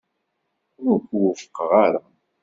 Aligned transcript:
Ur 0.87 0.97
k-wufqeɣ 1.07 1.69
ara. 1.85 2.03